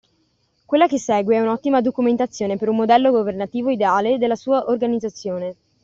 [0.65, 5.55] Quella che segue è un’ottima documentazione per un modello governativo ideale e della sua organizzazione.